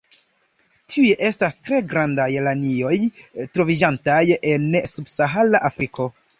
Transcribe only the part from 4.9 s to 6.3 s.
subsahara Afriko.